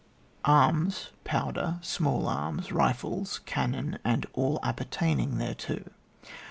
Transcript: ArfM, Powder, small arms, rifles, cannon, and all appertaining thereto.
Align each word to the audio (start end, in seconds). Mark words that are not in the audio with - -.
ArfM, 0.45 1.09
Powder, 1.25 1.77
small 1.83 2.27
arms, 2.27 2.71
rifles, 2.71 3.39
cannon, 3.45 3.99
and 4.03 4.25
all 4.33 4.57
appertaining 4.63 5.37
thereto. 5.37 5.91